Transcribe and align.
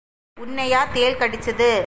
உன்னையா 0.37 0.81
தேள் 0.93 1.19
கடிச்சுது? 1.19 1.71